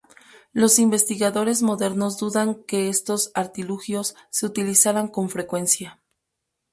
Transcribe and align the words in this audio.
Los 0.51 0.79
investigadores 0.79 1.61
modernos 1.61 2.17
dudan 2.17 2.63
que 2.63 2.89
estos 2.89 3.29
artilugios 3.35 4.15
se 4.31 4.47
utilizaran 4.47 5.07
con 5.07 5.29
frecuencia. 5.29 6.01